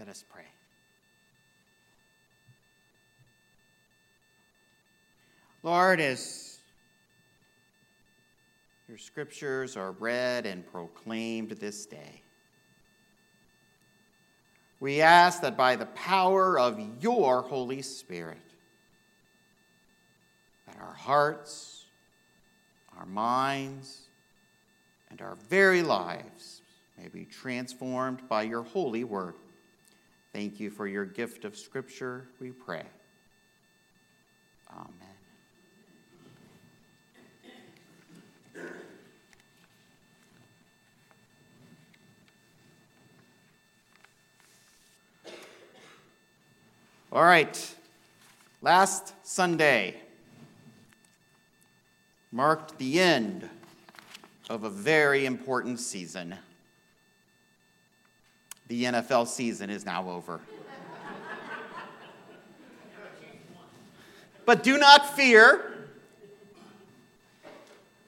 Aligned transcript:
Let 0.00 0.08
us 0.08 0.24
pray. 0.32 0.46
Lord, 5.62 6.00
as 6.00 6.56
your 8.88 8.96
scriptures 8.96 9.76
are 9.76 9.92
read 9.92 10.46
and 10.46 10.66
proclaimed 10.72 11.50
this 11.50 11.84
day, 11.84 12.22
we 14.80 15.02
ask 15.02 15.42
that 15.42 15.58
by 15.58 15.76
the 15.76 15.84
power 15.84 16.58
of 16.58 16.80
your 17.02 17.42
Holy 17.42 17.82
Spirit, 17.82 18.38
that 20.66 20.80
our 20.80 20.94
hearts, 20.94 21.84
our 22.98 23.04
minds, 23.04 23.98
and 25.10 25.20
our 25.20 25.36
very 25.50 25.82
lives 25.82 26.62
may 26.96 27.08
be 27.08 27.26
transformed 27.26 28.26
by 28.30 28.44
your 28.44 28.62
holy 28.62 29.04
word. 29.04 29.34
Thank 30.32 30.60
you 30.60 30.70
for 30.70 30.86
your 30.86 31.04
gift 31.04 31.44
of 31.44 31.56
Scripture, 31.56 32.28
we 32.38 32.50
pray. 32.50 32.84
Amen. 34.72 35.10
All 47.12 47.24
right, 47.24 47.74
last 48.62 49.14
Sunday 49.26 49.96
marked 52.30 52.78
the 52.78 53.00
end 53.00 53.48
of 54.48 54.62
a 54.62 54.70
very 54.70 55.26
important 55.26 55.80
season. 55.80 56.36
The 58.70 58.84
NFL 58.84 59.26
season 59.26 59.68
is 59.68 59.84
now 59.84 60.08
over. 60.08 60.38
but 64.46 64.62
do 64.62 64.78
not 64.78 65.16
fear. 65.16 65.88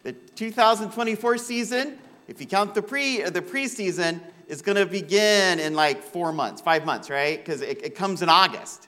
The 0.04 0.12
2024 0.12 1.38
season, 1.38 1.98
if 2.28 2.41
you 2.41 2.46
count 2.46 2.77
the 2.77 2.82
pre 2.82 3.22
the 3.22 3.42
preseason, 3.42 4.20
is 4.46 4.62
going 4.62 4.77
to 4.77 4.86
begin 4.86 5.58
in 5.58 5.74
like 5.74 6.00
four 6.00 6.32
months, 6.32 6.60
five 6.60 6.86
months, 6.86 7.10
right? 7.10 7.44
Because 7.44 7.60
it, 7.60 7.84
it 7.84 7.97
comes 7.97 8.22
in 8.22 8.28
August. 8.28 8.86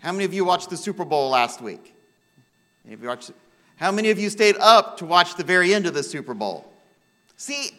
How 0.00 0.12
many 0.12 0.26
of 0.26 0.34
you 0.34 0.44
watched 0.44 0.68
the 0.68 0.76
Super 0.76 1.06
Bowl 1.06 1.30
last 1.30 1.62
week? 1.62 1.94
How 3.76 3.90
many 3.90 4.10
of 4.10 4.18
you 4.18 4.28
stayed 4.28 4.56
up 4.60 4.98
to 4.98 5.06
watch 5.06 5.36
the 5.36 5.44
very 5.44 5.72
end 5.72 5.86
of 5.86 5.94
the 5.94 6.02
Super 6.02 6.34
Bowl? 6.34 6.70
See, 7.38 7.70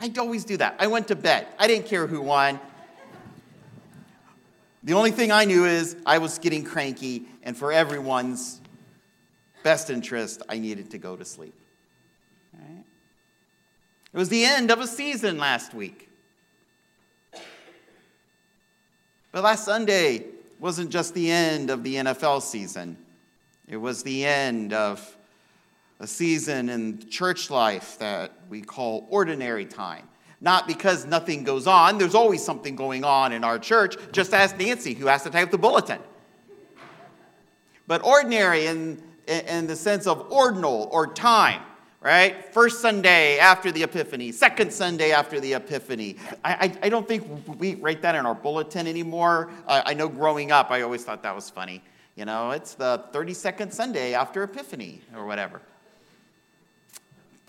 I 0.00 0.10
always 0.18 0.44
do 0.44 0.56
that. 0.56 0.76
I 0.78 0.86
went 0.86 1.08
to 1.08 1.16
bed. 1.16 1.46
I 1.58 1.66
didn't 1.66 1.86
care 1.86 2.06
who 2.06 2.22
won. 2.22 2.58
The 4.82 4.94
only 4.94 5.10
thing 5.10 5.30
I 5.30 5.44
knew 5.44 5.66
is 5.66 5.94
I 6.06 6.18
was 6.18 6.38
getting 6.38 6.64
cranky, 6.64 7.26
and 7.42 7.54
for 7.54 7.70
everyone's 7.70 8.60
best 9.62 9.90
interest, 9.90 10.42
I 10.48 10.58
needed 10.58 10.90
to 10.92 10.98
go 10.98 11.16
to 11.16 11.24
sleep. 11.24 11.54
Right? 12.54 12.84
It 14.14 14.16
was 14.16 14.30
the 14.30 14.44
end 14.44 14.70
of 14.70 14.80
a 14.80 14.86
season 14.86 15.36
last 15.36 15.74
week. 15.74 16.08
But 19.32 19.44
last 19.44 19.66
Sunday, 19.66 20.24
wasn't 20.58 20.90
just 20.90 21.14
the 21.14 21.30
end 21.30 21.70
of 21.70 21.84
the 21.84 21.96
NFL 21.96 22.40
season, 22.42 22.96
it 23.68 23.76
was 23.76 24.02
the 24.02 24.24
end 24.24 24.72
of 24.72 25.16
a 26.00 26.06
season 26.06 26.68
in 26.68 27.08
church 27.08 27.50
life 27.50 27.98
that 27.98 28.32
we 28.48 28.62
call 28.62 29.06
ordinary 29.10 29.66
time. 29.66 30.08
Not 30.40 30.66
because 30.66 31.04
nothing 31.04 31.44
goes 31.44 31.66
on, 31.66 31.98
there's 31.98 32.14
always 32.14 32.42
something 32.42 32.74
going 32.74 33.04
on 33.04 33.32
in 33.32 33.44
our 33.44 33.58
church. 33.58 33.96
Just 34.10 34.32
ask 34.32 34.56
Nancy, 34.56 34.94
who 34.94 35.06
has 35.06 35.22
to 35.24 35.30
type 35.30 35.50
the 35.50 35.58
bulletin. 35.58 36.00
But 37.86 38.02
ordinary 38.02 38.66
in, 38.66 39.02
in 39.26 39.66
the 39.66 39.76
sense 39.76 40.06
of 40.06 40.32
ordinal 40.32 40.88
or 40.90 41.06
time 41.06 41.62
right? 42.02 42.46
First 42.54 42.80
Sunday 42.80 43.38
after 43.38 43.70
the 43.70 43.82
Epiphany, 43.82 44.32
second 44.32 44.72
Sunday 44.72 45.12
after 45.12 45.38
the 45.38 45.52
Epiphany. 45.52 46.16
I, 46.42 46.52
I, 46.52 46.86
I 46.86 46.88
don't 46.88 47.06
think 47.06 47.26
we 47.58 47.74
write 47.74 48.00
that 48.02 48.14
in 48.14 48.24
our 48.24 48.34
bulletin 48.34 48.86
anymore. 48.86 49.50
I 49.68 49.92
know 49.92 50.08
growing 50.08 50.50
up, 50.50 50.70
I 50.70 50.80
always 50.80 51.04
thought 51.04 51.22
that 51.24 51.34
was 51.34 51.50
funny. 51.50 51.82
You 52.16 52.24
know, 52.24 52.52
it's 52.52 52.74
the 52.74 53.04
32nd 53.12 53.72
Sunday 53.72 54.14
after 54.14 54.42
Epiphany 54.42 55.02
or 55.14 55.26
whatever. 55.26 55.60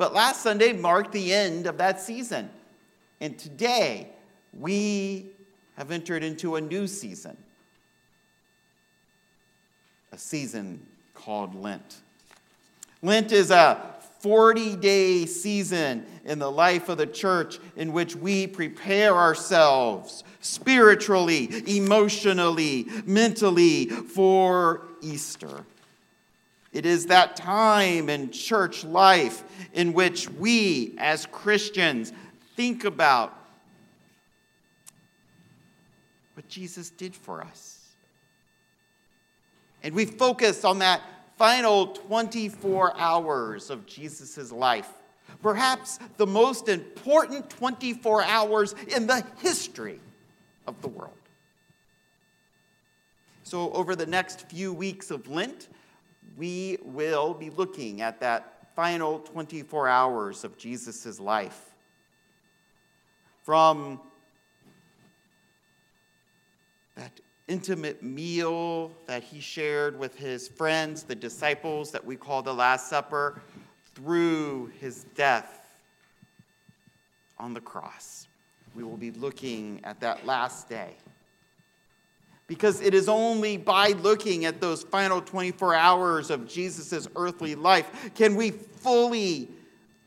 But 0.01 0.15
last 0.15 0.41
Sunday 0.41 0.73
marked 0.73 1.11
the 1.11 1.31
end 1.31 1.67
of 1.67 1.77
that 1.77 2.01
season. 2.01 2.49
And 3.19 3.37
today, 3.37 4.07
we 4.51 5.27
have 5.77 5.91
entered 5.91 6.23
into 6.23 6.55
a 6.55 6.61
new 6.61 6.87
season 6.87 7.37
a 10.11 10.17
season 10.17 10.83
called 11.13 11.53
Lent. 11.53 11.97
Lent 13.03 13.31
is 13.31 13.51
a 13.51 13.79
40 14.21 14.75
day 14.77 15.27
season 15.27 16.07
in 16.25 16.39
the 16.39 16.49
life 16.49 16.89
of 16.89 16.97
the 16.97 17.05
church 17.05 17.59
in 17.75 17.93
which 17.93 18.15
we 18.15 18.47
prepare 18.47 19.13
ourselves 19.13 20.23
spiritually, 20.39 21.47
emotionally, 21.67 22.87
mentally 23.05 23.85
for 23.85 24.81
Easter. 25.01 25.63
It 26.73 26.85
is 26.85 27.07
that 27.07 27.35
time 27.35 28.09
in 28.09 28.31
church 28.31 28.83
life 28.83 29.43
in 29.73 29.93
which 29.93 30.29
we, 30.29 30.95
as 30.97 31.25
Christians, 31.25 32.13
think 32.55 32.85
about 32.85 33.37
what 36.35 36.47
Jesus 36.47 36.89
did 36.89 37.13
for 37.13 37.41
us. 37.41 37.79
And 39.83 39.93
we 39.93 40.05
focus 40.05 40.63
on 40.63 40.79
that 40.79 41.01
final 41.37 41.87
24 41.87 42.97
hours 42.97 43.69
of 43.69 43.85
Jesus' 43.85 44.51
life. 44.51 44.89
Perhaps 45.41 45.99
the 46.17 46.27
most 46.27 46.69
important 46.69 47.49
24 47.49 48.23
hours 48.23 48.75
in 48.95 49.07
the 49.07 49.25
history 49.39 49.99
of 50.67 50.79
the 50.81 50.87
world. 50.87 51.13
So, 53.43 53.71
over 53.73 53.95
the 53.95 54.05
next 54.05 54.47
few 54.49 54.71
weeks 54.71 55.11
of 55.11 55.27
Lent, 55.27 55.67
we 56.37 56.77
will 56.83 57.33
be 57.33 57.49
looking 57.49 58.01
at 58.01 58.19
that 58.19 58.67
final 58.75 59.19
24 59.19 59.87
hours 59.87 60.43
of 60.43 60.57
Jesus' 60.57 61.19
life. 61.19 61.71
From 63.43 63.99
that 66.95 67.11
intimate 67.47 68.01
meal 68.01 68.91
that 69.07 69.23
he 69.23 69.39
shared 69.39 69.97
with 69.97 70.15
his 70.15 70.47
friends, 70.47 71.03
the 71.03 71.15
disciples 71.15 71.91
that 71.91 72.03
we 72.03 72.15
call 72.15 72.41
the 72.41 72.53
Last 72.53 72.89
Supper, 72.89 73.41
through 73.95 74.71
his 74.79 75.03
death 75.15 75.77
on 77.37 77.53
the 77.53 77.61
cross. 77.61 78.27
We 78.75 78.83
will 78.83 78.97
be 78.97 79.11
looking 79.11 79.81
at 79.83 79.99
that 79.99 80.25
last 80.25 80.69
day. 80.69 80.91
Because 82.51 82.81
it 82.81 82.93
is 82.93 83.07
only 83.07 83.55
by 83.55 83.91
looking 83.91 84.43
at 84.43 84.59
those 84.59 84.83
final 84.83 85.21
24 85.21 85.73
hours 85.73 86.29
of 86.29 86.49
Jesus' 86.49 87.07
earthly 87.15 87.55
life 87.55 88.11
can 88.13 88.35
we 88.35 88.51
fully 88.51 89.47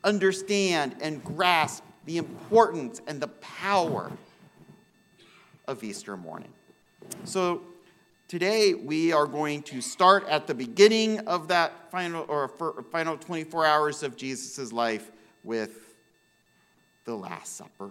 understand 0.03 0.95
and 1.01 1.23
grasp 1.23 1.83
the 2.05 2.17
importance 2.17 3.01
and 3.07 3.19
the 3.19 3.29
power 3.29 4.11
of 5.67 5.83
Easter 5.83 6.15
morning. 6.15 6.53
So 7.23 7.63
today 8.27 8.75
we 8.75 9.11
are 9.11 9.25
going 9.25 9.63
to 9.63 9.81
start 9.81 10.27
at 10.27 10.45
the 10.45 10.53
beginning 10.53 11.21
of 11.21 11.47
that 11.47 11.89
final 11.89 12.27
or 12.27 12.47
final 12.91 13.17
24 13.17 13.65
hours 13.65 14.03
of 14.03 14.15
Jesus' 14.15 14.71
life 14.71 15.09
with 15.43 15.95
the 17.05 17.15
Last 17.15 17.55
Supper. 17.55 17.89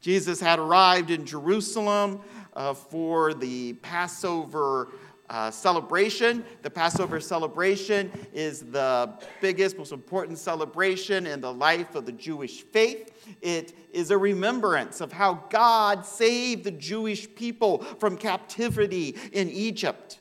Jesus 0.00 0.40
had 0.40 0.58
arrived 0.58 1.10
in 1.10 1.26
Jerusalem 1.26 2.20
uh, 2.54 2.72
for 2.74 3.34
the 3.34 3.74
Passover 3.74 4.88
uh, 5.28 5.50
celebration. 5.50 6.44
The 6.62 6.70
Passover 6.70 7.20
celebration 7.20 8.10
is 8.32 8.62
the 8.62 9.12
biggest, 9.40 9.78
most 9.78 9.92
important 9.92 10.38
celebration 10.38 11.26
in 11.26 11.40
the 11.40 11.52
life 11.52 11.94
of 11.94 12.06
the 12.06 12.12
Jewish 12.12 12.62
faith. 12.62 13.12
It 13.42 13.74
is 13.92 14.10
a 14.10 14.18
remembrance 14.18 15.00
of 15.00 15.12
how 15.12 15.44
God 15.50 16.04
saved 16.06 16.64
the 16.64 16.72
Jewish 16.72 17.32
people 17.34 17.78
from 17.98 18.16
captivity 18.16 19.16
in 19.32 19.50
Egypt. 19.50 20.18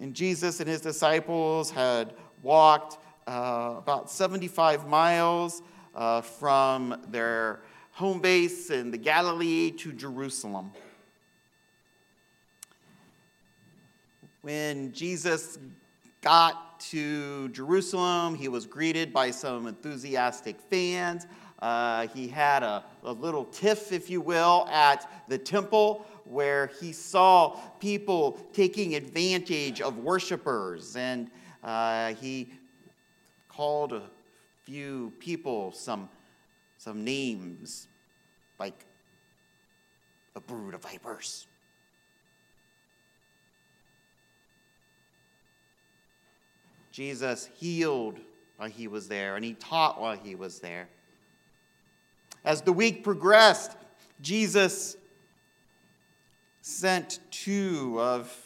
And 0.00 0.14
Jesus 0.14 0.60
and 0.60 0.68
his 0.68 0.80
disciples 0.80 1.70
had 1.70 2.14
walked 2.42 2.98
uh, 3.28 3.74
about 3.78 4.10
75 4.10 4.88
miles 4.88 5.62
uh, 5.94 6.22
from 6.22 7.00
their 7.08 7.60
home 7.92 8.20
base 8.20 8.70
in 8.70 8.90
the 8.90 8.96
Galilee 8.96 9.70
to 9.70 9.92
Jerusalem. 9.92 10.72
When 14.40 14.92
Jesus 14.92 15.58
got 16.20 16.80
to 16.80 17.48
Jerusalem, 17.50 18.34
he 18.34 18.48
was 18.48 18.66
greeted 18.66 19.12
by 19.12 19.30
some 19.30 19.66
enthusiastic 19.66 20.58
fans. 20.60 21.26
Uh, 21.60 22.08
he 22.08 22.26
had 22.26 22.62
a, 22.64 22.82
a 23.04 23.12
little 23.12 23.44
tiff, 23.44 23.92
if 23.92 24.10
you 24.10 24.20
will, 24.20 24.66
at 24.68 25.08
the 25.28 25.38
temple 25.38 26.04
where 26.24 26.68
he 26.80 26.92
saw 26.92 27.50
people 27.78 28.40
taking 28.52 28.94
advantage 28.94 29.80
of 29.80 29.98
worshipers. 29.98 30.96
And 30.96 31.30
uh, 31.62 32.14
he 32.14 32.48
called 33.48 33.92
a 33.92 34.02
few 34.64 35.12
people 35.20 35.72
some, 35.72 36.08
some 36.82 37.04
names 37.04 37.86
like 38.58 38.84
a 40.34 40.40
brood 40.40 40.74
of 40.74 40.82
vipers. 40.82 41.46
Jesus 46.90 47.48
healed 47.54 48.18
while 48.56 48.68
he 48.68 48.88
was 48.88 49.06
there, 49.06 49.36
and 49.36 49.44
he 49.44 49.54
taught 49.54 50.00
while 50.00 50.16
he 50.16 50.34
was 50.34 50.58
there. 50.58 50.88
As 52.44 52.62
the 52.62 52.72
week 52.72 53.04
progressed, 53.04 53.76
Jesus 54.20 54.96
sent 56.62 57.20
two 57.30 57.96
of, 58.00 58.36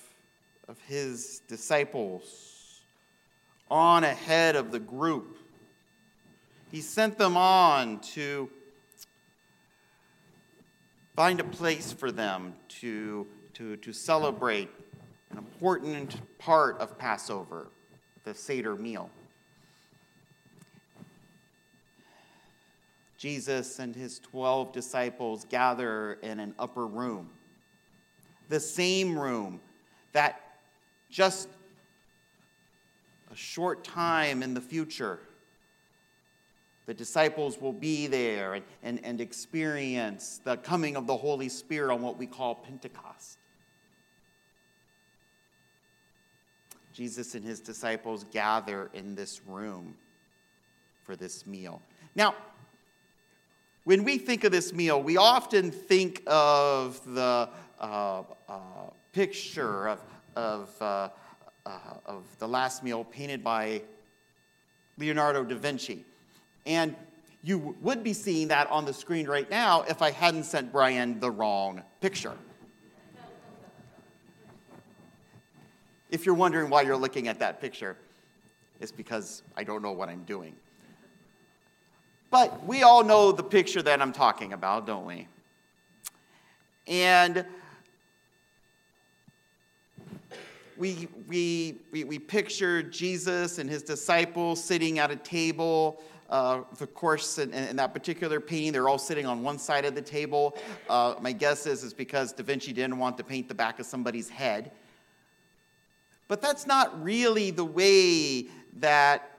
of 0.69 0.79
his 0.81 1.41
disciples 1.49 2.83
on 3.71 4.05
ahead 4.05 4.57
of 4.57 4.73
the 4.73 4.79
group. 4.79 5.39
He 6.71 6.81
sent 6.81 7.17
them 7.17 7.37
on 7.37 8.01
to 8.15 8.51
find 11.15 11.41
a 11.41 11.45
place 11.45 11.93
for 11.93 12.11
them 12.11 12.55
to, 12.81 13.27
to, 13.55 13.77
to 13.77 13.93
celebrate 13.93 14.69
an 15.31 15.39
important 15.39 16.17
part 16.39 16.79
of 16.79 16.99
Passover 16.99 17.69
the 18.25 18.35
Seder 18.35 18.75
meal. 18.75 19.09
Jesus 23.17 23.79
and 23.79 23.95
his 23.95 24.19
12 24.19 24.73
disciples 24.73 25.47
gather 25.49 26.15
in 26.23 26.39
an 26.39 26.55
upper 26.59 26.87
room, 26.87 27.31
the 28.49 28.61
same 28.61 29.19
room 29.19 29.61
that 30.13 30.59
just 31.11 31.49
a 33.33 33.37
short 33.37 33.85
time 33.85 34.43
in 34.43 34.53
the 34.53 34.61
future, 34.61 35.21
the 36.87 36.95
disciples 36.95 37.61
will 37.61 37.73
be 37.73 38.07
there 38.07 38.55
and, 38.55 38.65
and, 38.83 39.05
and 39.05 39.21
experience 39.21 40.41
the 40.45 40.57
coming 40.57 40.97
of 40.97 41.07
the 41.07 41.17
Holy 41.17 41.49
Spirit 41.49 41.93
on 41.93 42.01
what 42.01 42.17
we 42.17 42.27
call 42.27 42.55
Pentecost. 42.55 43.39
Jesus 46.93 47.35
and 47.35 47.45
his 47.45 47.61
disciples 47.61 48.25
gather 48.33 48.89
in 48.95 49.15
this 49.15 49.43
room 49.47 49.95
for 51.05 51.17
this 51.17 51.47
meal. 51.47 51.83
Now, 52.15 52.35
when 53.85 54.03
we 54.03 54.17
think 54.17 54.45
of 54.45 54.53
this 54.53 54.73
meal, 54.73 55.03
we 55.03 55.17
often 55.17 55.71
think 55.71 56.23
of 56.27 57.01
the 57.05 57.49
uh, 57.81 58.23
uh, 58.49 58.55
picture 59.13 59.89
of, 59.89 60.01
of, 60.37 60.71
uh, 60.81 61.09
uh 61.67 61.79
of 62.07 62.25
the 62.39 62.49
last 62.49 62.83
meal 62.83 63.05
painted 63.05 63.45
by 63.45 63.83
Leonardo 64.97 65.45
da 65.45 65.57
Vinci. 65.57 66.05
And 66.67 66.97
you 67.43 67.77
would 67.81 68.03
be 68.03 68.13
seeing 68.13 68.49
that 68.49 68.69
on 68.71 68.85
the 68.85 68.93
screen 68.93 69.27
right 69.29 69.49
now 69.49 69.83
if 69.83 70.03
I 70.03 70.11
hadn't 70.11 70.45
sent 70.45 70.73
Brian 70.73 71.21
the 71.21 71.31
wrong 71.31 71.83
picture. 72.01 72.35
If 76.11 76.27
you're 76.27 76.35
wondering 76.35 76.71
why 76.71 76.83
you're 76.83 76.97
looking 76.97 77.29
at 77.29 77.39
that 77.39 77.61
picture, 77.61 77.97
it's 78.81 78.93
because 78.93 79.43
I 79.57 79.65
don't 79.65 79.83
know 79.83 79.93
what 79.93 80.09
I'm 80.09 80.25
doing. 80.25 80.55
But 82.31 82.67
we 82.67 82.83
all 82.83 83.05
know 83.05 83.33
the 83.33 83.43
picture 83.43 83.83
that 83.83 84.03
I'm 84.03 84.13
talking 84.13 84.53
about, 84.53 84.87
don't 84.87 85.07
we? 85.07 85.29
And 86.89 87.45
we, 90.77 91.09
we, 91.29 91.77
we, 91.91 92.05
we 92.05 92.19
picture 92.19 92.83
Jesus 92.83 93.59
and 93.59 93.71
his 93.71 93.83
disciples 93.83 94.63
sitting 94.63 94.99
at 94.99 95.11
a 95.11 95.17
table. 95.17 96.03
Uh, 96.29 96.63
of 96.81 96.95
course, 96.95 97.39
in, 97.39 97.53
in, 97.53 97.77
that 97.77 97.95
particular 97.95 98.41
painting, 98.41 98.73
they're 98.73 98.89
all 98.89 98.99
sitting 98.99 99.27
on 99.27 99.43
one 99.43 99.59
side 99.59 99.85
of 99.85 99.95
the 99.95 100.03
table. 100.03 100.57
Uh, 100.89 101.15
my 101.21 101.33
guess 101.33 101.67
is, 101.67 101.85
is 101.85 101.95
because 101.95 102.33
Da 102.33 102.43
Vinci 102.43 102.73
didn't 102.73 102.99
want 102.99 103.17
to 103.19 103.25
paint 103.25 103.49
the 103.49 103.55
back 103.55 103.79
of 103.79 103.87
somebody's 103.87 104.29
head. 104.29 104.73
But 106.29 106.43
that's 106.43 106.67
not 106.67 107.03
really 107.03 107.51
the 107.51 107.65
way 107.65 108.49
that 108.79 109.31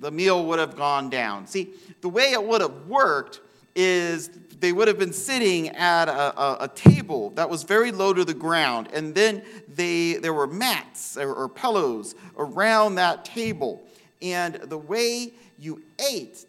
the 0.00 0.10
meal 0.10 0.46
would 0.46 0.58
have 0.58 0.76
gone 0.76 1.10
down. 1.10 1.46
See, 1.46 1.74
the 2.00 2.08
way 2.08 2.32
it 2.32 2.42
would 2.42 2.60
have 2.60 2.86
worked 2.86 3.40
is 3.74 4.30
they 4.60 4.72
would 4.72 4.88
have 4.88 4.98
been 4.98 5.12
sitting 5.12 5.70
at 5.70 6.08
a, 6.08 6.40
a, 6.40 6.56
a, 6.60 6.68
table 6.68 7.30
that 7.30 7.48
was 7.48 7.62
very 7.62 7.90
low 7.90 8.12
to 8.12 8.24
the 8.24 8.34
ground, 8.34 8.88
and 8.92 9.14
then 9.14 9.42
they, 9.66 10.14
there 10.14 10.34
were 10.34 10.46
mats 10.46 11.16
or, 11.16 11.32
or 11.32 11.48
pillows 11.48 12.14
around 12.36 12.96
that 12.96 13.24
table. 13.24 13.82
And 14.20 14.54
the 14.54 14.78
way 14.78 15.32
you 15.62 15.82
ate 16.10 16.44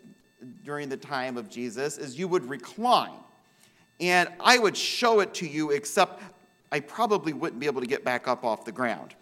during 0.66 0.90
the 0.90 0.98
time 0.98 1.38
of 1.38 1.50
Jesus 1.50 1.98
is 1.98 2.18
you 2.18 2.28
would 2.28 2.48
recline. 2.50 3.12
And 4.00 4.28
I 4.40 4.58
would 4.58 4.76
show 4.76 5.20
it 5.20 5.34
to 5.36 5.48
you, 5.48 5.72
except 5.72 6.22
I 6.72 6.80
probably 6.80 7.32
wouldn't 7.32 7.60
be 7.60 7.68
able 7.68 7.82
to 7.82 7.88
get 7.88 8.04
back 8.04 8.28
up 8.28 8.44
off 8.44 8.66
the 8.66 8.72
ground. 8.72 9.14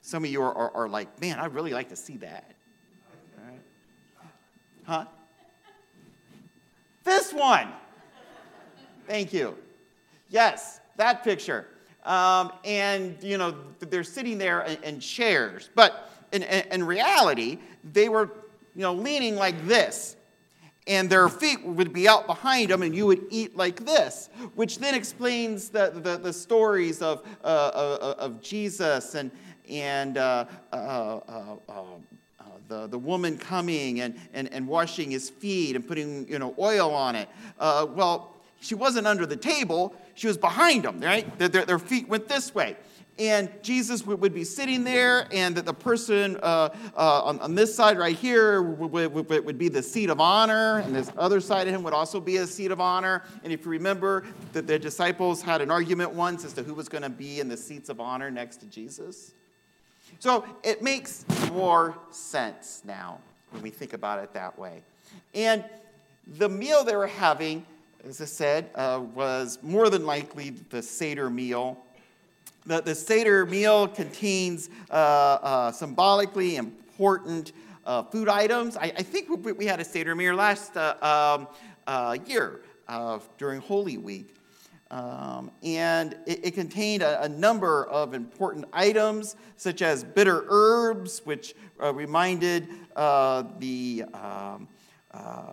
Some 0.00 0.24
of 0.24 0.30
you 0.30 0.42
are, 0.42 0.54
are, 0.54 0.70
are 0.74 0.88
like, 0.88 1.20
man, 1.20 1.38
I'd 1.38 1.54
really 1.54 1.72
like 1.72 1.88
to 1.88 1.96
see 1.96 2.16
that. 2.18 2.52
Huh? 4.84 5.06
This 7.04 7.32
one. 7.32 7.68
Thank 9.06 9.32
you. 9.32 9.56
Yes, 10.30 10.80
that 10.96 11.24
picture. 11.24 11.66
Um, 12.04 12.52
and, 12.64 13.16
you 13.22 13.38
know, 13.38 13.54
they're 13.80 14.04
sitting 14.04 14.36
there 14.36 14.62
in, 14.62 14.82
in 14.82 15.00
chairs. 15.00 15.70
But 15.74 16.10
in, 16.42 16.72
in, 16.72 16.84
reality, 16.84 17.58
they 17.92 18.08
were, 18.08 18.30
you 18.74 18.82
know, 18.82 18.94
leaning 18.94 19.36
like 19.36 19.66
this. 19.66 20.16
And 20.86 21.08
their 21.08 21.28
feet 21.30 21.64
would 21.64 21.94
be 21.94 22.06
out 22.06 22.26
behind 22.26 22.70
them, 22.70 22.82
and 22.82 22.94
you 22.94 23.06
would 23.06 23.22
eat 23.30 23.56
like 23.56 23.86
this, 23.86 24.28
which 24.54 24.78
then 24.78 24.94
explains 24.94 25.70
the, 25.70 25.90
the, 25.94 26.18
the 26.18 26.32
stories 26.32 27.00
of, 27.00 27.26
uh, 27.42 27.70
of, 27.74 28.02
uh, 28.02 28.22
of 28.22 28.42
Jesus 28.42 29.14
and, 29.14 29.30
and 29.70 30.18
uh, 30.18 30.44
uh, 30.72 30.76
uh, 30.76 31.56
uh, 31.68 31.82
the, 32.68 32.86
the 32.86 32.98
woman 32.98 33.38
coming 33.38 34.00
and, 34.00 34.18
and, 34.34 34.52
and 34.52 34.66
washing 34.66 35.10
his 35.10 35.30
feet 35.30 35.74
and 35.74 35.86
putting 35.86 36.28
you 36.28 36.38
know, 36.38 36.54
oil 36.58 36.92
on 36.94 37.16
it. 37.16 37.28
well, 37.58 38.34
she 38.60 38.74
wasn't 38.74 39.06
under 39.06 39.26
the 39.26 39.36
table, 39.36 39.94
she 40.14 40.26
was 40.26 40.38
behind 40.38 40.84
them, 40.84 41.00
right? 41.00 41.38
Their, 41.38 41.48
their, 41.48 41.64
their 41.64 41.78
feet 41.78 42.08
went 42.08 42.28
this 42.28 42.54
way. 42.54 42.76
And 43.16 43.48
Jesus 43.62 44.04
would, 44.04 44.34
be 44.34 44.42
sitting 44.42 44.82
there, 44.82 45.28
and 45.30 45.54
that 45.56 45.66
the 45.66 45.72
person 45.72 46.36
uh, 46.42 46.70
uh, 46.96 47.22
on, 47.22 47.38
on, 47.38 47.54
this 47.54 47.72
side 47.72 47.96
right 47.96 48.16
here 48.16 48.60
would, 48.60 49.12
would, 49.12 49.44
would, 49.44 49.56
be 49.56 49.68
the 49.68 49.84
seat 49.84 50.10
of 50.10 50.20
honor, 50.20 50.78
and 50.78 50.96
this 50.96 51.12
other 51.16 51.40
side 51.40 51.68
of 51.68 51.74
him 51.74 51.84
would 51.84 51.94
also 51.94 52.18
be 52.18 52.38
a 52.38 52.46
seat 52.46 52.72
of 52.72 52.80
honor. 52.80 53.22
And 53.44 53.52
if 53.52 53.64
you 53.64 53.70
remember, 53.70 54.24
that 54.52 54.66
the 54.66 54.80
disciples 54.80 55.42
had 55.42 55.60
an 55.60 55.70
argument 55.70 56.10
once 56.10 56.44
as 56.44 56.54
to 56.54 56.64
who 56.64 56.74
was 56.74 56.88
going 56.88 57.02
to 57.02 57.08
be 57.08 57.38
in 57.38 57.48
the 57.48 57.56
seats 57.56 57.88
of 57.88 58.00
honor 58.00 58.32
next 58.32 58.56
to 58.58 58.66
Jesus. 58.66 59.32
So 60.18 60.44
it 60.64 60.82
makes 60.82 61.24
more 61.52 61.96
sense 62.10 62.82
now 62.84 63.18
when 63.50 63.62
we 63.62 63.70
think 63.70 63.92
about 63.92 64.24
it 64.24 64.32
that 64.32 64.58
way. 64.58 64.82
And 65.34 65.64
the 66.38 66.48
meal 66.48 66.82
they 66.82 66.96
were 66.96 67.06
having, 67.06 67.64
as 68.04 68.20
I 68.20 68.24
said, 68.24 68.70
uh, 68.74 69.02
was 69.14 69.58
more 69.62 69.88
than 69.88 70.04
likely 70.04 70.50
the 70.70 70.82
Seder 70.82 71.30
meal. 71.30 71.78
The, 72.66 72.80
the 72.80 72.94
Seder 72.94 73.44
meal 73.44 73.88
contains 73.88 74.70
uh, 74.90 74.94
uh, 74.94 75.72
symbolically 75.72 76.56
important 76.56 77.52
uh, 77.84 78.02
food 78.04 78.28
items. 78.28 78.76
I, 78.76 78.92
I, 78.96 79.02
think 79.02 79.28
we, 79.44 79.52
we, 79.52 79.66
had 79.66 79.80
a 79.80 79.84
Seder 79.84 80.14
meal 80.14 80.34
last 80.34 80.76
uh, 80.76 80.96
um, 81.02 81.48
uh, 81.86 82.16
year 82.26 82.62
during 83.38 83.60
Holy 83.60 83.98
Week. 83.98 84.34
Um, 84.90 85.50
and 85.62 86.14
it, 86.26 86.46
it 86.46 86.50
contained 86.52 87.02
a, 87.02 87.24
a, 87.24 87.28
number 87.28 87.86
of 87.86 88.14
important 88.14 88.66
items, 88.72 89.34
such 89.56 89.82
as 89.82 90.04
bitter 90.04 90.44
herbs, 90.48 91.20
which 91.24 91.54
uh, 91.82 91.92
reminded 91.92 92.68
uh, 92.94 93.44
the 93.58 94.04
um, 94.14 94.68
uh, 95.12 95.16
uh 95.18 95.52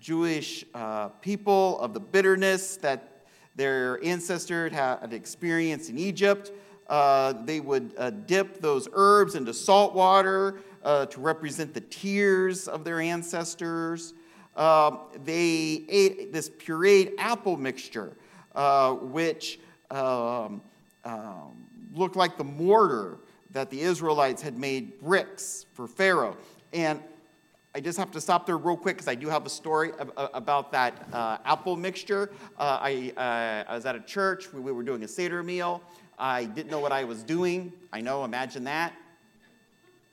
Jewish 0.00 0.64
uh, 0.74 1.08
people 1.20 1.78
of 1.80 1.94
the 1.94 2.00
bitterness 2.00 2.76
that 2.78 3.11
their 3.56 4.02
ancestor 4.04 4.68
had 4.70 5.12
experienced 5.12 5.90
in 5.90 5.98
Egypt. 5.98 6.52
Uh, 6.88 7.34
they 7.44 7.60
would 7.60 7.94
dip 8.26 8.60
those 8.60 8.88
herbs 8.92 9.34
into 9.34 9.54
salt 9.54 9.94
water 9.94 10.60
to 10.84 11.20
represent 11.20 11.74
the 11.74 11.80
tears 11.80 12.68
of 12.68 12.84
their 12.84 13.00
ancestors. 13.00 14.14
Um, 14.56 15.00
they 15.24 15.84
ate 15.88 16.32
this 16.32 16.50
pureed 16.50 17.12
apple 17.18 17.56
mixture 17.56 18.16
uh, 18.54 18.92
which 18.92 19.60
um, 19.90 20.60
um, 21.04 21.66
looked 21.94 22.16
like 22.16 22.36
the 22.36 22.44
mortar 22.44 23.18
that 23.50 23.70
the 23.70 23.80
Israelites 23.80 24.42
had 24.42 24.58
made 24.58 25.00
bricks 25.00 25.66
for 25.74 25.86
Pharaoh. 25.86 26.36
And 26.72 27.00
I 27.74 27.80
just 27.80 27.98
have 27.98 28.10
to 28.10 28.20
stop 28.20 28.44
there 28.44 28.58
real 28.58 28.76
quick 28.76 28.96
because 28.96 29.08
I 29.08 29.14
do 29.14 29.28
have 29.28 29.46
a 29.46 29.48
story 29.48 29.92
about 30.16 30.72
that 30.72 31.06
uh, 31.10 31.38
apple 31.46 31.74
mixture. 31.74 32.30
Uh, 32.58 32.78
I, 32.82 33.12
uh, 33.16 33.70
I, 33.70 33.74
was 33.74 33.86
at 33.86 33.96
a 33.96 34.00
church, 34.00 34.52
we, 34.52 34.60
we, 34.60 34.72
were 34.72 34.82
doing 34.82 35.02
a 35.04 35.08
Seder 35.08 35.42
meal. 35.42 35.82
I 36.18 36.44
didn't 36.44 36.70
know 36.70 36.80
what 36.80 36.92
I 36.92 37.04
was 37.04 37.22
doing. 37.22 37.72
I 37.90 38.02
know, 38.02 38.24
imagine 38.24 38.64
that. 38.64 38.92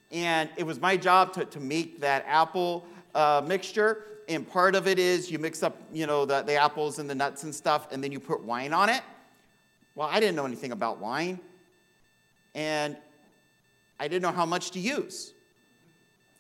And 0.10 0.50
it 0.56 0.64
was 0.64 0.80
my 0.80 0.96
job 0.96 1.34
to, 1.34 1.44
to 1.44 1.60
make 1.60 2.00
that 2.00 2.24
apple 2.28 2.86
uh, 3.14 3.42
mixture. 3.46 4.06
And 4.30 4.50
part 4.50 4.74
of 4.74 4.88
it 4.88 4.98
is 4.98 5.30
you 5.30 5.38
mix 5.38 5.62
up, 5.62 5.76
you 5.92 6.08
know, 6.08 6.24
the, 6.24 6.42
the 6.44 6.56
apples 6.56 6.98
and 6.98 7.10
the 7.10 7.16
nuts 7.16 7.44
and 7.44 7.54
stuff, 7.54 7.92
and 7.92 8.02
then 8.02 8.14
you 8.14 8.22
put 8.22 8.42
wine 8.42 8.72
on 8.72 8.88
it. 8.88 9.02
Well, 9.96 10.08
I 10.10 10.22
didn't 10.22 10.38
know 10.38 10.46
anything 10.46 10.72
about 10.72 11.00
wine. 11.00 11.42
And 12.56 12.96
I 14.00 14.08
didn't 14.08 14.22
know 14.22 14.32
how 14.32 14.46
much 14.46 14.72
to 14.72 14.80
use. 14.80 15.34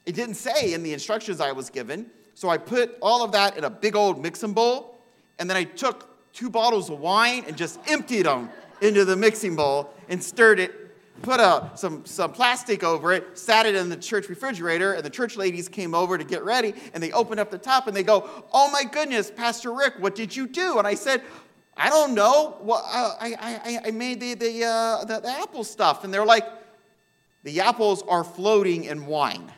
It 0.09 0.15
didn't 0.15 0.37
say 0.37 0.73
in 0.73 0.81
the 0.81 0.91
instructions 0.91 1.39
I 1.39 1.51
was 1.51 1.69
given. 1.69 2.09
So 2.33 2.49
I 2.49 2.57
put 2.57 2.97
all 2.99 3.23
of 3.23 3.31
that 3.33 3.59
in 3.59 3.63
a 3.63 3.69
big 3.69 3.95
old 3.95 4.19
mixing 4.19 4.53
bowl, 4.53 4.97
and 5.37 5.47
then 5.47 5.55
I 5.55 5.65
took 5.65 6.33
two 6.33 6.49
bottles 6.49 6.89
of 6.89 6.99
wine 6.99 7.43
and 7.45 7.55
just 7.55 7.79
emptied 7.85 8.25
them 8.25 8.49
into 8.81 9.05
the 9.05 9.15
mixing 9.15 9.55
bowl 9.55 9.93
and 10.07 10.23
stirred 10.23 10.59
it, 10.59 10.73
put 11.21 11.39
a, 11.39 11.69
some, 11.75 12.07
some 12.07 12.31
plastic 12.31 12.83
over 12.83 13.13
it, 13.13 13.37
sat 13.37 13.67
it 13.67 13.75
in 13.75 13.89
the 13.89 13.97
church 13.97 14.29
refrigerator, 14.29 14.93
and 14.93 15.03
the 15.03 15.11
church 15.11 15.37
ladies 15.37 15.69
came 15.69 15.93
over 15.93 16.17
to 16.17 16.23
get 16.23 16.43
ready, 16.43 16.73
and 16.95 17.03
they 17.03 17.11
opened 17.11 17.39
up 17.39 17.51
the 17.51 17.59
top 17.59 17.85
and 17.85 17.95
they 17.95 18.01
go, 18.01 18.27
Oh 18.51 18.71
my 18.71 18.85
goodness, 18.85 19.29
Pastor 19.29 19.71
Rick, 19.71 19.93
what 19.99 20.15
did 20.15 20.35
you 20.35 20.47
do? 20.47 20.79
And 20.79 20.87
I 20.87 20.95
said, 20.95 21.21
I 21.77 21.89
don't 21.89 22.15
know. 22.15 22.57
Well, 22.61 22.83
uh, 22.83 23.13
I, 23.19 23.59
I, 23.63 23.79
I 23.89 23.91
made 23.91 24.19
the, 24.21 24.33
the, 24.33 24.65
uh, 24.65 25.05
the, 25.05 25.19
the 25.19 25.29
apple 25.29 25.63
stuff. 25.63 26.03
And 26.03 26.11
they're 26.11 26.25
like, 26.25 26.47
The 27.43 27.61
apples 27.61 28.03
are 28.07 28.23
floating 28.23 28.85
in 28.85 29.05
wine 29.05 29.51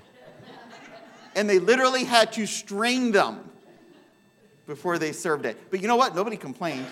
and 1.36 1.50
they 1.50 1.60
literally 1.60 2.04
had 2.04 2.34
to 2.34 2.46
strain 2.46 3.12
them 3.12 3.50
before 4.68 4.98
they 4.98 5.12
served 5.12 5.46
it. 5.46 5.58
But 5.70 5.82
you 5.82 5.88
know 5.88 5.96
what? 5.96 6.16
Nobody 6.16 6.38
complained. 6.38 6.88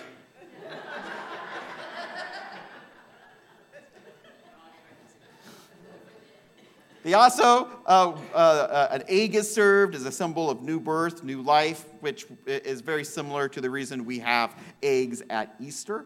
They 7.02 7.14
also, 7.14 7.66
uh, 7.86 8.12
uh, 8.34 8.36
uh, 8.36 8.88
an 8.90 9.04
egg 9.08 9.34
is 9.34 9.52
served 9.52 9.94
as 9.94 10.04
a 10.04 10.12
symbol 10.12 10.50
of 10.50 10.60
new 10.60 10.78
birth, 10.78 11.24
new 11.24 11.40
life, 11.40 11.86
which 12.00 12.26
is 12.46 12.82
very 12.82 13.04
similar 13.04 13.48
to 13.48 13.60
the 13.62 13.70
reason 13.70 14.04
we 14.04 14.18
have 14.18 14.54
eggs 14.82 15.22
at 15.30 15.54
Easter. 15.58 16.04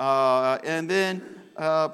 Uh, 0.00 0.58
and 0.64 0.88
then 0.88 1.22
uh, 1.58 1.90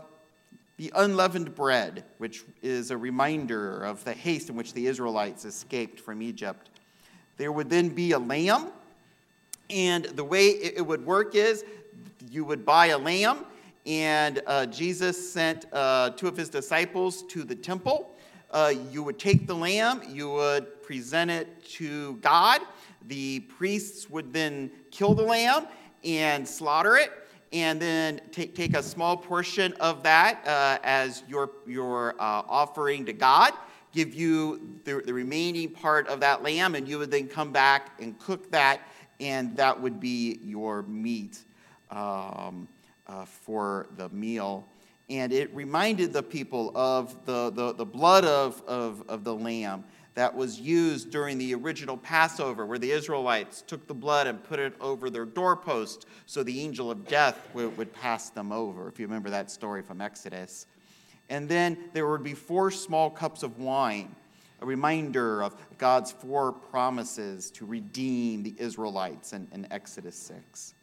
the 0.79 0.93
unleavened 0.95 1.55
bread, 1.57 2.05
which 2.19 2.45
is 2.63 2.93
a 2.93 2.97
reminder 2.97 3.83
of 3.83 4.03
the 4.05 4.13
haste 4.13 4.49
in 4.49 4.55
which 4.55 4.73
the 4.73 4.87
Israelites 4.87 5.45
escaped 5.45 5.99
from 5.99 6.23
Egypt. 6.23 6.71
There 7.37 7.51
would 7.51 7.69
then 7.69 7.89
be 7.89 8.13
a 8.13 8.19
lamb, 8.19 8.69
and 9.69 10.05
the 10.05 10.23
way 10.23 10.47
it 10.47 10.87
would 10.87 11.05
work 11.05 11.35
is 11.35 11.65
you 12.31 12.45
would 12.45 12.65
buy 12.65 12.87
a 12.87 12.99
lamb, 12.99 13.45
and 13.87 14.41
uh, 14.47 14.67
Jesus 14.67 15.33
sent 15.33 15.67
uh, 15.73 16.11
two 16.11 16.29
of 16.29 16.37
his 16.37 16.49
disciples 16.49 17.25
to 17.25 17.43
the 17.43 17.57
temple. 17.57 18.15
Uh, 18.53 18.73
you 18.93 19.03
would 19.03 19.19
take 19.19 19.49
the 19.49 19.55
lamb, 19.55 20.01
you 20.09 20.31
would 20.31 20.81
present 20.85 21.29
it 21.29 21.65
to 21.65 22.15
God. 22.17 22.61
The 23.09 23.41
priests 23.41 24.09
would 24.09 24.33
then 24.33 24.71
kill 24.93 25.15
the 25.15 25.23
lamb 25.23 25.67
and 26.05 26.47
slaughter 26.47 26.97
it 26.97 27.11
and 27.53 27.81
then 27.81 28.21
take, 28.33 28.55
take 28.55 28.77
a 28.77 28.83
small 28.83 29.17
portion 29.17 29.73
of 29.75 30.03
that 30.03 30.47
uh, 30.47 30.79
as 30.83 31.23
your, 31.29 31.51
your 31.67 32.15
uh, 32.21 32.43
offering 32.49 33.07
to 33.07 33.13
God, 33.13 33.53
give 33.93 34.15
you 34.15 34.79
the, 34.85 35.03
the 35.05 35.15
remaining 35.15 35.71
part 35.71 36.09
of 36.09 36.21
that 36.21 36.43
lamb, 36.43 36.75
and 36.75 36.87
you 36.87 36.99
would 36.99 37.11
then 37.11 37.29
come 37.29 37.53
back 37.53 37.91
and 38.01 38.19
cook 38.19 38.51
that, 38.51 38.81
and 39.21 39.57
that 39.57 39.81
would 39.81 39.99
be 39.99 40.39
your 40.43 40.83
meat 40.83 41.39
um, 41.91 42.69
uh, 43.07 43.25
for 43.25 43.87
the 43.97 44.09
meal. 44.11 44.67
And 45.11 45.33
it 45.33 45.55
reminded 45.55 46.13
the 46.13 46.23
people 46.23 46.71
of 46.75 47.17
the, 47.25 47.51
the, 47.51 47.73
the 47.73 47.87
blood 47.87 48.25
of, 48.25 48.63
of, 48.67 49.03
of 49.09 49.25
the 49.25 49.35
lamb 49.35 49.85
that 50.19 50.35
was 50.35 50.59
used 50.59 51.13
during 51.13 51.39
the 51.39 51.55
original 51.55 51.97
Passover, 51.97 52.67
where 52.67 52.81
the 52.81 52.91
Israelites 52.91 53.63
took 53.65 53.87
the 53.87 53.95
blood 53.95 54.27
and 54.27 54.43
put 54.43 54.59
it 54.59 54.75
over 54.81 55.11
their 55.11 55.25
doorpost 55.25 56.07
so 56.27 56.43
the 56.43 56.61
angel 56.61 56.91
of 56.91 57.07
death 57.07 57.39
would, 57.55 57.93
pass 57.93 58.29
them 58.29 58.51
over, 58.51 58.89
if 58.89 58.99
you 58.99 59.07
remember 59.07 59.31
that 59.31 59.49
story 59.49 59.81
from 59.81 60.01
Exodus. 60.01 60.67
And 61.29 61.49
then 61.49 61.79
there 61.93 62.09
would 62.09 62.25
be 62.25 62.35
four 62.35 62.73
small 62.73 63.11
cups 63.11 63.45
of 63.45 63.61
wine, 63.61 64.13
a 64.61 64.67
reminder 64.67 65.41
of 65.41 65.55
God's 65.79 66.11
four 66.11 66.51
promises 66.51 67.53
to 67.53 67.65
redeem 67.65 68.43
the 68.43 68.57
Israelites 68.59 69.33
in, 69.33 69.47
in 69.53 69.69
Exodus 69.71 70.17
6. 70.17 70.75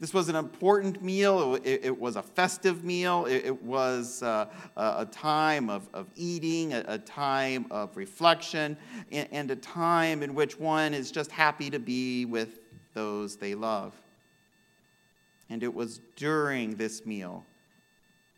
This 0.00 0.14
was 0.14 0.28
an 0.28 0.36
important 0.36 1.02
meal. 1.02 1.56
It, 1.56 1.80
it 1.84 2.00
was 2.00 2.14
a 2.14 2.22
festive 2.22 2.84
meal. 2.84 3.26
It, 3.26 3.46
it 3.46 3.62
was 3.62 4.22
uh, 4.22 4.46
a 4.76 5.06
time 5.06 5.68
of, 5.68 5.88
of 5.92 6.06
eating, 6.14 6.72
a, 6.72 6.84
a, 6.86 6.98
time 6.98 7.66
of 7.70 7.96
reflection, 7.96 8.76
and, 9.10 9.28
and 9.32 9.50
a 9.50 9.56
time 9.56 10.22
in 10.22 10.34
which 10.34 10.58
one 10.58 10.94
is 10.94 11.10
just 11.10 11.32
happy 11.32 11.68
to 11.70 11.80
be 11.80 12.26
with 12.26 12.60
those 12.94 13.36
they 13.36 13.56
love. 13.56 13.92
And 15.50 15.64
it 15.64 15.74
was 15.74 16.00
during 16.14 16.76
this 16.76 17.04
meal 17.04 17.44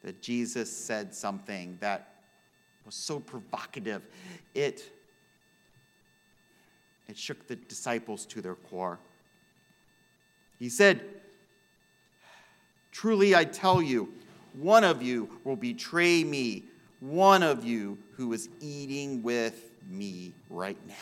that 0.03 0.23
Jesus 0.23 0.75
said 0.75 1.15
something 1.15 1.77
that 1.81 2.09
was 2.87 2.95
so 2.95 3.21
provocative. 3.21 4.03
It, 4.55 4.91
it 7.07 7.19
shook 7.19 7.47
the 7.49 7.57
disciples 7.57 8.25
to 8.27 8.41
their 8.41 8.55
core. 8.55 8.99
He 10.59 10.71
said, 10.71 11.20
Truly 12.93 13.35
I 13.35 13.45
tell 13.45 13.81
you, 13.81 14.13
one 14.55 14.85
of 14.85 15.03
you 15.03 15.29
will 15.45 15.57
betray 15.57 16.25
me, 16.25 16.65
one 17.01 17.43
of 17.43 17.65
you 17.65 17.99
who 18.17 18.33
is 18.33 18.49
eating 18.61 19.23
with 19.23 19.71
me 19.89 20.33
right 20.49 20.79
now. 20.87 20.95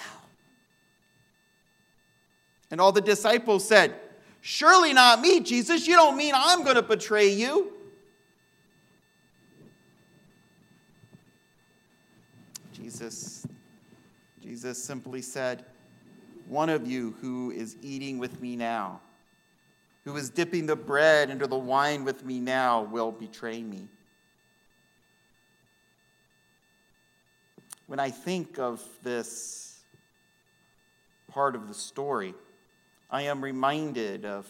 And 2.71 2.81
all 2.81 2.93
the 2.93 3.01
disciples 3.01 3.67
said, 3.67 3.95
Surely 4.41 4.93
not 4.93 5.21
me, 5.21 5.41
Jesus. 5.41 5.87
You 5.87 5.95
don't 5.95 6.17
mean 6.17 6.33
I'm 6.37 6.63
going 6.63 6.77
to 6.77 6.83
betray 6.83 7.29
you. 7.29 7.73
Jesus, 12.73 13.47
Jesus 14.43 14.83
simply 14.83 15.23
said, 15.23 15.65
One 16.47 16.69
of 16.69 16.87
you 16.87 17.17
who 17.21 17.51
is 17.51 17.77
eating 17.83 18.19
with 18.19 18.41
me 18.41 18.55
now 18.55 19.01
who 20.09 20.17
is 20.17 20.31
dipping 20.31 20.65
the 20.65 20.75
bread 20.75 21.29
into 21.29 21.47
the 21.47 21.59
wine 21.59 22.03
with 22.03 22.25
me 22.25 22.41
now 22.41 22.81
will 22.81 23.13
betray 23.13 23.63
me. 23.63 23.87
When 27.87 28.01
I 28.01 28.09
think 28.09 28.59
of 28.59 28.83
this 29.03 29.79
part 31.31 31.55
of 31.55 31.69
the 31.69 31.75
story, 31.75 32.33
I 33.11 33.23
am 33.23 33.45
reminded 33.45 34.25
of 34.25 34.47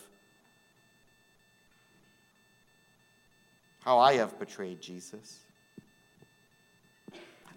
how 3.80 3.98
I 3.98 4.14
have 4.14 4.38
betrayed 4.38 4.80
Jesus. 4.80 5.40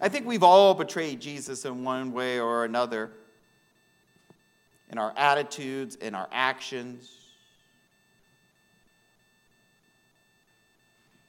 I 0.00 0.08
think 0.08 0.26
we've 0.26 0.42
all 0.42 0.74
betrayed 0.74 1.20
Jesus 1.20 1.64
in 1.64 1.84
one 1.84 2.12
way 2.12 2.40
or 2.40 2.64
another 2.64 3.12
in 4.90 4.98
our 4.98 5.14
attitudes, 5.16 5.94
in 5.94 6.16
our 6.16 6.28
actions, 6.32 7.21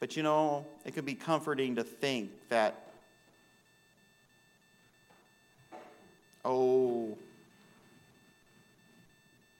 But 0.04 0.18
you 0.18 0.24
know, 0.24 0.66
it 0.84 0.94
can 0.94 1.06
be 1.06 1.16
comforting 1.16 1.76
to 1.76 1.84
think 1.86 2.30
that, 2.50 2.76
oh, 6.44 7.18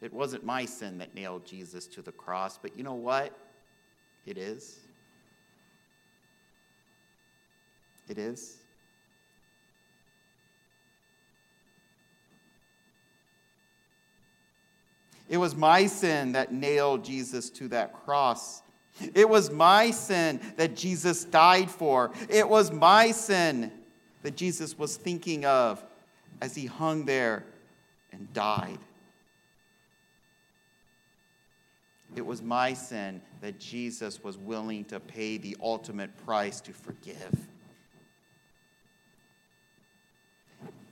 it 0.02 0.12
wasn't 0.12 0.44
my 0.44 0.66
sin 0.66 0.98
that 0.98 1.16
nailed 1.16 1.46
Jesus 1.46 1.88
to 1.88 2.02
the 2.02 2.12
cross, 2.12 2.58
but 2.58 2.76
you 2.76 2.84
know 2.84 2.94
what? 2.94 3.32
It 4.26 4.38
is. 4.38 4.80
It 8.10 8.18
is. 8.18 8.58
It 15.30 15.38
was 15.38 15.56
my 15.56 15.86
sin 15.86 16.34
that 16.34 16.52
nailed 16.52 17.06
Jesus 17.06 17.50
to 17.52 17.70
that 17.70 17.94
cross. 18.04 18.62
It 19.14 19.28
was 19.28 19.52
my 19.52 19.92
sin 19.92 20.40
that 20.58 20.76
Jesus 20.76 21.24
died 21.24 21.70
for. 21.70 22.12
It 22.30 22.48
was 22.48 22.72
my 22.72 23.12
sin 23.12 23.72
that 24.22 24.36
Jesus 24.36 24.78
was 24.78 24.98
thinking 24.98 25.46
of 25.46 25.84
as 26.42 26.56
he 26.56 26.66
hung 26.66 27.06
there 27.06 27.44
and 28.12 28.32
died. 28.34 28.78
It 32.16 32.26
was 32.26 32.42
my 32.42 32.74
sin 32.74 33.22
that 33.42 33.60
Jesus 33.60 34.24
was 34.24 34.38
willing 34.38 34.86
to 34.86 35.00
pay 35.00 35.38
the 35.38 35.58
ultimate 35.62 36.16
price 36.26 36.62
to 36.62 36.72
forgive. 36.72 37.48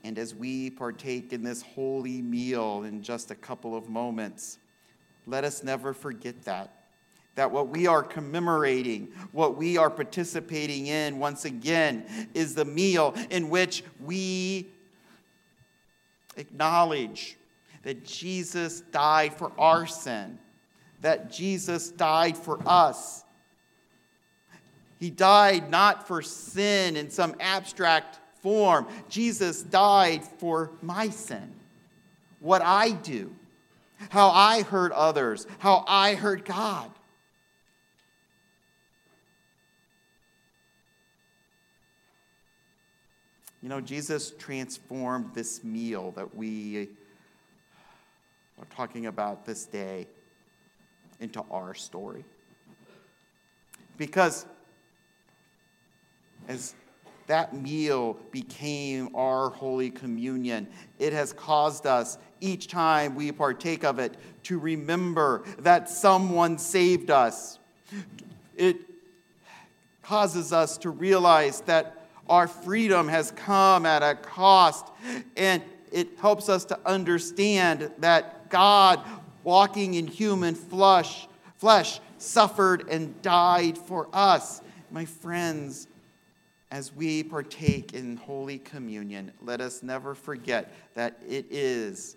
And 0.04 0.18
as 0.18 0.34
we 0.34 0.72
partake 0.72 1.32
in 1.32 1.44
this 1.44 1.62
holy 1.62 2.24
meal 2.24 2.84
in 2.84 3.04
just 3.04 3.30
a 3.30 3.36
couple 3.36 3.76
of 3.76 3.88
moments, 3.88 4.58
let 5.28 5.44
us 5.44 5.64
never 5.64 5.94
forget 5.94 6.44
that. 6.46 6.81
That 7.36 7.52
what 7.52 7.70
we 7.70 7.88
are 7.88 8.04
commemorating, 8.04 9.08
what 9.32 9.56
we 9.56 9.78
are 9.78 9.90
participating 9.90 10.88
in 10.88 11.18
once 11.18 11.46
again, 11.46 12.06
is 12.34 12.56
the 12.56 12.66
meal 12.66 13.16
in 13.30 13.50
which 13.50 13.84
we 14.02 14.68
acknowledge 16.36 17.38
that 17.84 18.04
Jesus 18.06 18.82
died 18.82 19.34
for 19.34 19.52
our 19.58 19.88
sin, 19.88 20.38
that 21.02 21.32
Jesus 21.32 21.90
died 21.90 22.38
for 22.38 22.60
us. 22.66 23.24
He 25.00 25.10
died 25.10 25.70
not 25.70 26.08
for 26.08 26.22
sin 26.22 26.96
in 26.96 27.10
some 27.10 27.36
abstract 27.40 28.20
form. 28.42 28.88
Jesus 29.10 29.64
died 29.64 30.24
for 30.24 30.72
my 30.82 31.10
sin, 31.10 31.54
what 32.40 32.62
I 32.62 32.92
do, 32.92 33.34
how 34.10 34.30
I 34.30 34.62
hurt 34.64 34.92
others, 34.92 35.48
how 35.60 35.84
I 35.88 36.14
hurt 36.14 36.46
God. 36.46 36.92
You 43.62 43.70
know, 43.70 43.80
Jesus 43.80 44.34
transformed 44.40 45.36
this 45.36 45.64
meal 45.64 46.12
that 46.16 46.36
we 46.36 46.90
are 48.60 48.66
talking 48.76 49.06
about 49.06 49.46
this 49.46 49.66
day 49.66 50.08
into 51.20 51.44
our 51.52 51.76
story. 51.76 52.24
Because 53.98 54.48
as 56.48 56.74
that 57.28 57.54
meal 57.54 58.18
became 58.32 59.16
our 59.16 59.52
Holy 59.52 59.92
Communion, 59.92 60.68
it 60.98 61.14
has 61.14 61.32
caused 61.32 61.86
us, 61.86 62.18
each 62.40 62.68
time 62.68 63.14
we 63.14 63.32
partake 63.32 63.84
of 63.84 64.00
it, 64.00 64.16
to 64.44 64.58
remember 64.58 65.44
that 65.60 65.88
someone 65.88 66.58
saved 66.58 67.12
us. 67.12 67.60
It 68.58 68.78
causes 70.02 70.52
us 70.52 70.80
to 70.80 70.90
realize 70.90 71.62
that 71.62 72.01
our 72.32 72.48
freedom 72.48 73.10
has 73.10 73.32
come 73.32 73.86
at 73.86 74.02
a 74.02 74.16
cost, 74.16 74.88
and 75.36 75.62
it 75.92 76.18
helps 76.18 76.48
us 76.48 76.64
to 76.64 76.80
understand 76.86 77.92
that 77.98 78.50
God, 78.50 79.02
walking 79.44 79.96
in 79.96 80.08
human 80.08 80.56
flesh, 80.56 81.28
flesh 81.58 82.00
suffered 82.18 82.88
and 82.90 83.22
died 83.22 83.78
for 83.78 84.08
us. 84.14 84.62
My 84.92 85.04
friends, 85.04 85.88
as 86.72 86.96
we 86.96 87.22
partake 87.22 87.94
in 87.94 88.16
Holy 88.16 88.60
Communion, 88.60 89.34
let 89.42 89.60
us 89.60 89.84
never 89.84 90.16
forget 90.16 90.72
that 90.96 91.20
it 91.28 91.46
is 91.50 92.16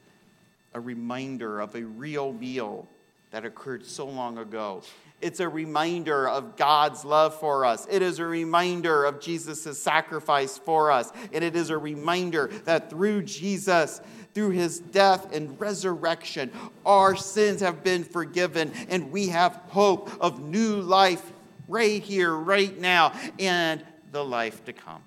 a 0.75 0.81
reminder 0.81 1.59
of 1.59 1.75
a 1.75 1.83
real 1.83 2.33
meal 2.35 2.87
that 3.33 3.45
occurred 3.45 3.85
so 3.85 4.07
long 4.07 4.39
ago. 4.39 4.81
It's 5.25 5.41
a 5.41 5.49
reminder 5.49 6.29
of 6.29 6.55
God's 6.55 7.03
love 7.03 7.35
for 7.41 7.65
us. 7.65 7.87
It 7.91 8.03
is 8.03 8.19
a 8.19 8.27
reminder 8.27 9.07
of 9.07 9.21
Jesus' 9.21 9.81
sacrifice 9.81 10.59
for 10.59 10.91
us. 10.91 11.11
And 11.33 11.43
it 11.43 11.57
is 11.57 11.71
a 11.71 11.79
reminder 11.79 12.49
that 12.67 12.91
through 12.91 13.23
Jesus, 13.23 14.03
through 14.35 14.51
his 14.51 14.81
death 14.81 15.35
and 15.35 15.59
resurrection, 15.59 16.53
our 16.85 17.17
sins 17.17 17.63
have 17.63 17.83
been 17.83 18.05
forgiven 18.05 18.71
and 18.91 19.11
we 19.11 19.29
have 19.29 19.55
hope 19.69 20.11
of 20.21 20.41
new 20.41 20.77
life 20.77 21.33
right 21.69 22.03
here, 22.03 22.35
right 22.35 22.79
now, 22.79 23.19
and 23.39 23.83
the 24.13 24.23
life 24.23 24.63
to 24.67 24.75
come. 24.75 25.03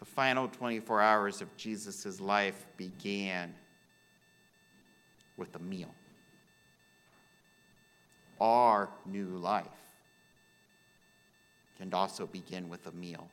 The 0.00 0.04
final 0.04 0.48
24 0.48 1.00
hours 1.00 1.40
of 1.40 1.56
Jesus' 1.56 2.20
life 2.20 2.66
began 2.76 3.54
with 5.38 5.54
a 5.54 5.60
meal. 5.60 5.94
Our 8.40 8.88
new 9.06 9.26
life 9.26 9.66
can 11.78 11.94
also 11.94 12.26
begin 12.26 12.68
with 12.68 12.86
a 12.86 12.92
meal 12.92 13.28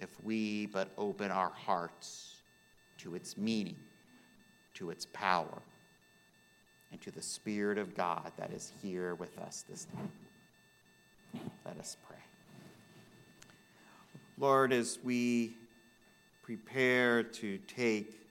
if 0.00 0.10
we 0.24 0.66
but 0.66 0.88
open 0.98 1.30
our 1.30 1.50
hearts 1.50 2.36
to 2.98 3.14
its 3.14 3.36
meaning, 3.36 3.76
to 4.74 4.90
its 4.90 5.06
power, 5.12 5.62
and 6.92 7.00
to 7.00 7.10
the 7.10 7.22
Spirit 7.22 7.78
of 7.78 7.96
God 7.96 8.30
that 8.36 8.52
is 8.52 8.72
here 8.82 9.14
with 9.14 9.38
us 9.38 9.64
this 9.68 9.84
day. 9.86 11.40
Let 11.64 11.78
us 11.78 11.96
pray. 12.06 12.16
Lord, 14.38 14.72
as 14.72 14.98
we 15.02 15.52
prepare 16.42 17.22
to 17.22 17.58
take 17.66 18.25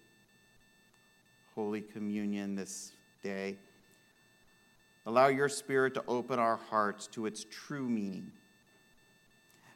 Holy 1.56 1.80
Communion 1.80 2.54
this 2.54 2.92
day, 3.24 3.56
allow 5.06 5.28
your 5.28 5.48
Spirit 5.48 5.94
to 5.94 6.04
open 6.06 6.38
our 6.38 6.58
hearts 6.58 7.08
to 7.08 7.26
its 7.26 7.46
true 7.50 7.88
meaning. 7.88 8.30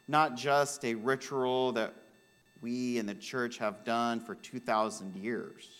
Not 0.06 0.36
just 0.36 0.84
a 0.84 0.94
ritual 0.94 1.72
that 1.72 1.94
we 2.60 2.98
in 2.98 3.06
the 3.06 3.14
church 3.14 3.56
have 3.56 3.82
done 3.86 4.20
for 4.20 4.34
2,000 4.34 5.16
years, 5.16 5.70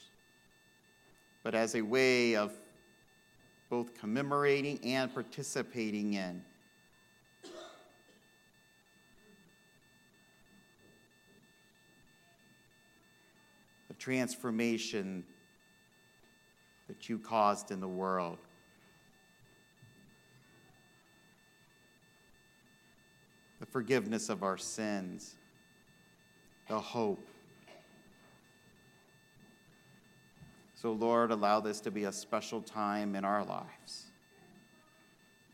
but 1.42 1.54
as 1.54 1.74
a 1.74 1.82
way 1.82 2.34
of 2.34 2.50
both 3.68 3.92
commemorating 4.00 4.80
and 4.82 5.12
participating 5.12 6.14
in 6.14 6.42
the 13.88 13.94
transformation 13.98 15.24
that 16.90 17.08
you 17.08 17.18
caused 17.18 17.70
in 17.70 17.78
the 17.78 17.86
world. 17.86 18.36
The 23.60 23.66
forgiveness 23.66 24.28
of 24.28 24.42
our 24.42 24.58
sins, 24.58 25.36
the 26.66 26.80
hope. 26.80 27.24
So, 30.74 30.90
Lord, 30.90 31.30
allow 31.30 31.60
this 31.60 31.78
to 31.82 31.92
be 31.92 32.04
a 32.04 32.12
special 32.12 32.60
time 32.60 33.14
in 33.14 33.24
our 33.24 33.44
lives. 33.44 34.06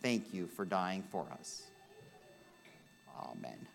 Thank 0.01 0.33
you 0.33 0.47
for 0.47 0.65
dying 0.65 1.05
for 1.11 1.27
us. 1.39 1.65
Amen. 3.15 3.67